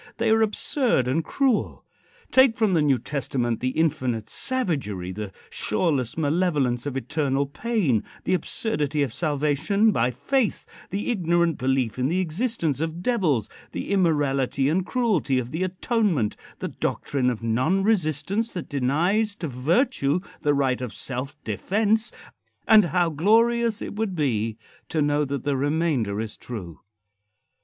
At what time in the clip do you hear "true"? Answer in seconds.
26.37-26.79